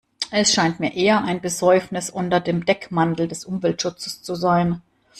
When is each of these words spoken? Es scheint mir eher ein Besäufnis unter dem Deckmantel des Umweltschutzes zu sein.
Es 0.31 0.51
scheint 0.51 0.79
mir 0.79 0.95
eher 0.95 1.23
ein 1.23 1.41
Besäufnis 1.41 2.09
unter 2.09 2.39
dem 2.39 2.65
Deckmantel 2.65 3.27
des 3.27 3.45
Umweltschutzes 3.45 4.23
zu 4.23 4.33
sein. 4.33 4.81